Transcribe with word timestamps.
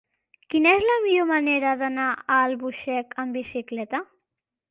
Quina 0.53 0.69
és 0.77 0.85
la 0.91 0.95
millor 1.03 1.27
manera 1.31 1.73
d'anar 1.83 2.07
a 2.21 2.39
Albuixec 2.47 3.13
amb 3.25 3.37
bicicleta? 3.41 4.01